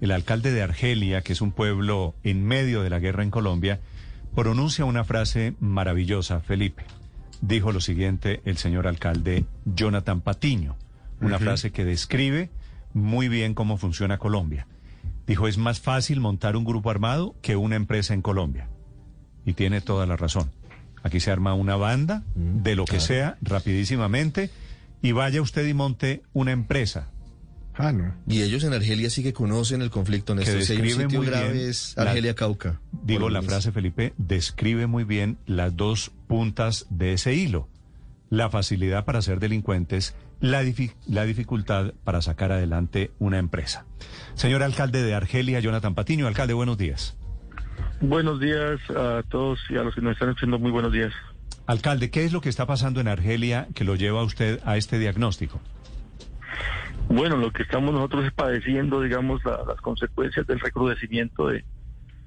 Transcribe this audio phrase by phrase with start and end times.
[0.00, 3.80] el alcalde de Argelia, que es un pueblo en medio de la guerra en Colombia,
[4.34, 6.84] pronuncia una frase maravillosa, Felipe.
[7.40, 10.76] Dijo lo siguiente el señor alcalde Jonathan Patiño,
[11.20, 12.50] una frase que describe
[12.94, 14.66] muy bien cómo funciona Colombia.
[15.26, 18.68] Dijo, es más fácil montar un grupo armado que una empresa en Colombia.
[19.44, 20.50] Y tiene toda la razón.
[21.02, 23.04] Aquí se arma una banda Mm, de lo que claro.
[23.04, 24.50] sea rapidísimamente
[25.02, 27.08] y vaya usted y monte una empresa
[27.80, 28.12] Ah, no.
[28.26, 31.52] Y ellos en Argelia sí que conocen el conflicto, hay un describe sitio muy grave
[31.52, 32.80] bien es la- Argelia Cauca.
[33.04, 37.68] Digo, la frase, Felipe, describe muy bien las dos puntas de ese hilo.
[38.30, 43.86] La facilidad para ser delincuentes, la, difi- la dificultad para sacar adelante una empresa.
[44.34, 46.26] Señor alcalde de Argelia, Jonathan Patiño.
[46.26, 47.16] Alcalde, buenos días.
[48.00, 51.12] Buenos días a todos y a los que nos están escuchando, muy buenos días.
[51.66, 54.76] Alcalde, ¿qué es lo que está pasando en Argelia que lo lleva a usted a
[54.76, 55.60] este diagnóstico?
[57.08, 61.64] Bueno, lo que estamos nosotros es padeciendo, digamos, la- las consecuencias del recrudecimiento de,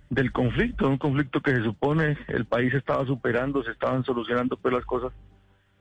[0.10, 4.74] del conflicto, un conflicto que se supone el país estaba superando, se estaban solucionando pues
[4.74, 5.14] las cosas,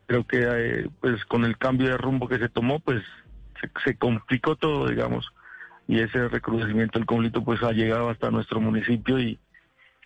[0.07, 3.03] pero que eh, pues con el cambio de rumbo que se tomó, pues
[3.61, 5.27] se, se complicó todo, digamos,
[5.89, 9.39] y ese recrudecimiento del conflicto pues ha llegado hasta nuestro municipio y,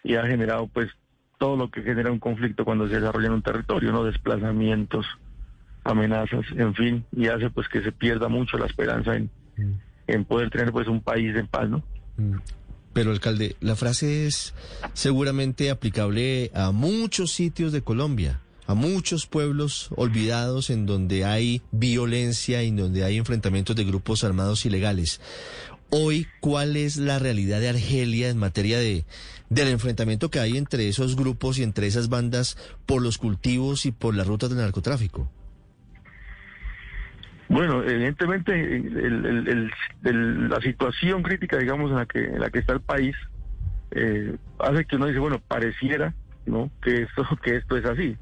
[0.04, 0.90] y ha generado pues
[1.38, 4.04] todo lo que genera un conflicto cuando se desarrolla en un territorio, ¿no?
[4.04, 5.04] Desplazamientos,
[5.84, 9.30] amenazas, en fin, y hace pues que se pierda mucho la esperanza en,
[10.06, 11.82] en poder tener pues un país en paz, ¿no?
[12.16, 12.38] Mm.
[12.94, 14.54] Pero, alcalde, la frase es
[14.92, 22.62] seguramente aplicable a muchos sitios de Colombia, a muchos pueblos olvidados en donde hay violencia
[22.62, 25.20] y en donde hay enfrentamientos de grupos armados ilegales.
[25.90, 29.04] Hoy, ¿cuál es la realidad de Argelia en materia de
[29.50, 33.92] del enfrentamiento que hay entre esos grupos y entre esas bandas por los cultivos y
[33.92, 35.28] por las rutas del narcotráfico?
[37.48, 38.82] Bueno, evidentemente
[40.02, 43.14] la situación crítica, digamos, en la que en la que está el país
[43.90, 46.14] eh, hace que uno dice, bueno, pareciera,
[46.46, 46.70] ¿no?
[46.82, 48.16] Que esto que esto es así,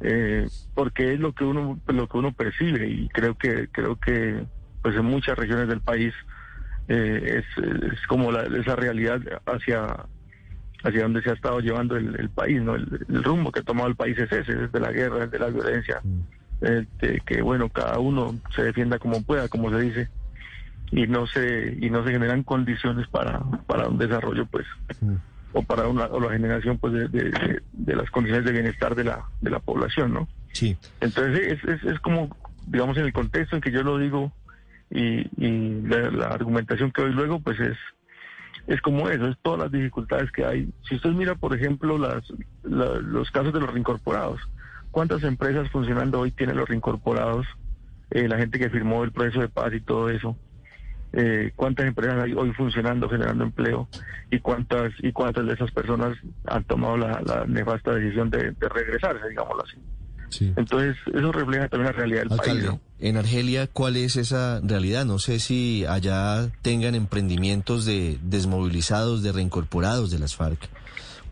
[0.00, 4.46] Eh, porque es lo que uno lo que uno percibe y creo que creo que
[4.80, 6.14] pues en muchas regiones del país
[6.86, 10.06] eh, es, como la, esa realidad hacia
[10.84, 12.76] hacia donde se ha estado llevando el, país, ¿no?
[12.76, 16.00] El, rumbo que ha tomado el país es ese, desde la guerra, desde la violencia,
[16.04, 16.86] eh, de
[17.26, 20.08] que bueno, cada uno se defienda como pueda, como se dice,
[20.90, 24.66] y no se y no se generan condiciones para para un desarrollo, pues,
[25.52, 28.94] o para una o la generación, pues, de, de- de- de las condiciones de bienestar
[28.94, 30.28] de la de la población, ¿no?
[30.52, 30.76] Sí.
[31.00, 32.34] Entonces es, es, es como,
[32.66, 34.32] digamos, en el contexto en que yo lo digo
[34.90, 37.76] y, y la, la argumentación que doy luego, pues es
[38.66, 40.68] es como eso, es todas las dificultades que hay.
[40.86, 42.22] Si usted mira, por ejemplo, las,
[42.62, 44.40] la- los casos de los reincorporados,
[44.98, 47.46] ¿cuántas empresas funcionando hoy tienen los reincorporados?
[48.10, 50.36] Eh, la gente que firmó el proceso de paz y todo eso.
[51.12, 53.88] Eh, ¿Cuántas empresas hay hoy funcionando, generando empleo?
[54.32, 58.68] ¿Y cuántas y cuántas de esas personas han tomado la, la nefasta decisión de, de
[58.68, 59.76] regresarse, digámoslo así?
[60.30, 60.52] Sí.
[60.56, 62.40] Entonces, eso refleja también la realidad del país.
[62.40, 62.80] Alcalde, ¿no?
[62.98, 65.04] en Argelia, ¿cuál es esa realidad?
[65.04, 70.68] No sé si allá tengan emprendimientos de desmovilizados, de reincorporados de las FARC.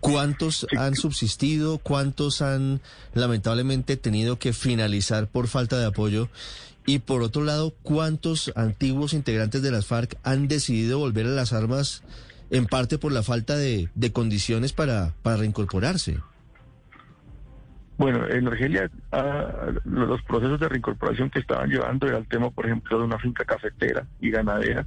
[0.07, 1.79] ¿Cuántos han subsistido?
[1.79, 2.81] ¿Cuántos han
[3.13, 6.29] lamentablemente tenido que finalizar por falta de apoyo?
[6.87, 11.53] Y por otro lado, ¿cuántos antiguos integrantes de las FARC han decidido volver a las
[11.53, 12.05] armas
[12.51, 16.19] en parte por la falta de, condiciones para, para reincorporarse?
[17.99, 22.67] Bueno, en Argelia ah, los procesos de reincorporación que estaban llevando era el tema, por
[22.67, 24.87] ejemplo, de una finca cafetera y ganadera,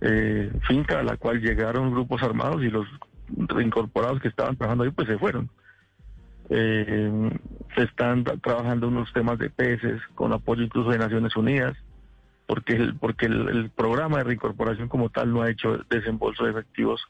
[0.00, 2.86] eh, finca a la cual llegaron grupos armados y los
[3.36, 5.50] reincorporados que estaban trabajando ahí pues se fueron.
[6.50, 7.30] Eh,
[7.74, 11.76] se están tra- trabajando unos temas de peces con apoyo incluso de Naciones Unidas,
[12.46, 17.02] porque el, porque el, programa de reincorporación como tal no ha hecho desembolso de efectivos,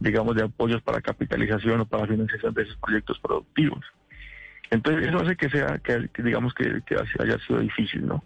[0.00, 3.84] digamos, de apoyos para capitalización o para financiación de esos proyectos productivos.
[4.70, 6.82] Entonces eso hace que sea, que, digamos que
[7.20, 8.24] haya sido difícil, ¿no?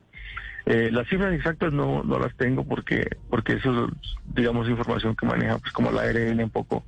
[0.67, 3.93] Eh, las cifras exactas no, no las tengo porque porque eso es,
[4.35, 6.85] digamos, información que maneja pues como la ARN un poco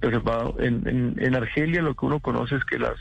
[0.00, 0.56] reservado.
[0.60, 2.96] En, en, en Argelia lo que uno conoce es que las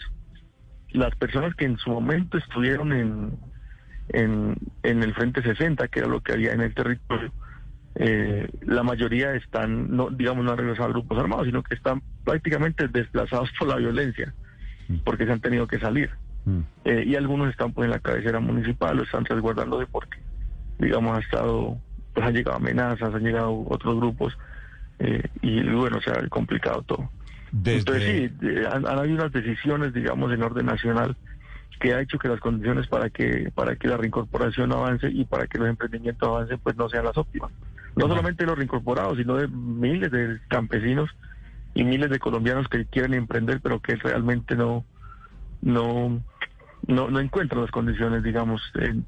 [0.92, 3.38] las personas que en su momento estuvieron en,
[4.10, 7.32] en, en el Frente 60, que era lo que había en el territorio,
[7.96, 12.02] eh, la mayoría están, no digamos, no han regresado a grupos armados, sino que están
[12.24, 14.34] prácticamente desplazados por la violencia,
[15.04, 16.10] porque se han tenido que salir.
[16.48, 16.62] Mm.
[16.86, 20.18] Eh, y algunos están pues en la cabecera municipal, lo están resguardando de porque,
[20.80, 21.78] digamos, ha estado,
[22.14, 24.38] pues han llegado amenazas, han llegado otros grupos,
[25.00, 27.12] eh, y bueno, se ha complicado todo.
[27.52, 28.04] Desde- Entonces
[28.40, 31.18] sí, eh, han, han habido unas decisiones, digamos, en orden nacional
[31.82, 35.48] que ha hecho que las condiciones para que para que la reincorporación avance y para
[35.48, 37.52] que los emprendimientos avancen pues no sean las óptimas.
[37.96, 41.10] No solamente de los reincorporados, sino de miles de campesinos
[41.76, 44.86] y miles de colombianos que quieren emprender, pero que realmente no,
[45.62, 46.22] no,
[46.88, 48.62] no, no encuentran las condiciones, digamos,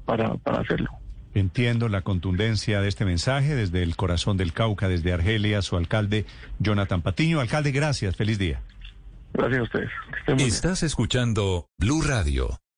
[0.04, 0.90] para, para hacerlo.
[1.32, 6.26] Entiendo la contundencia de este mensaje desde el corazón del Cauca, desde Argelia, su alcalde
[6.58, 7.40] Jonathan Patiño.
[7.40, 8.16] Alcalde, gracias.
[8.16, 8.60] Feliz día.
[9.32, 9.90] Gracias a ustedes.
[10.38, 12.60] Estás escuchando Blue Radio.